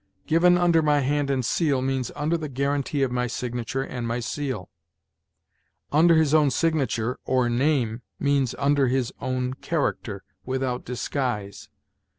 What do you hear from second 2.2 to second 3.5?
the guarantee of my